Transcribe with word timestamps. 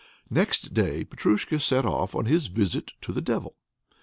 Next 0.31 0.73
day 0.73 1.03
Petrusha 1.05 1.59
set 1.61 1.85
off 1.85 2.15
on 2.15 2.25
his 2.25 2.47
visit 2.47 2.93
to 3.01 3.13
the 3.13 3.21
Devil. 3.21 3.55